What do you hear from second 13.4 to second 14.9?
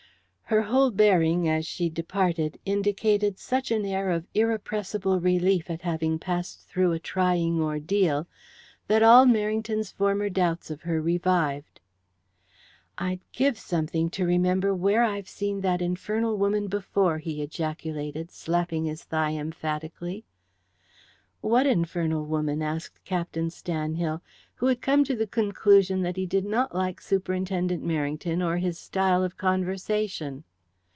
something to remember